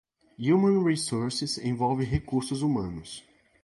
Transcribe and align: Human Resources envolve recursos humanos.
Human 0.39 0.83
Resources 0.83 1.59
envolve 1.59 1.99
recursos 2.05 2.63
humanos. 2.63 3.23